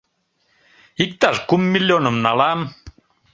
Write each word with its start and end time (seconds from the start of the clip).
Иктаж 1.03 1.37
кум 1.47 1.61
миллионым 1.73 2.15
налам. 2.25 2.59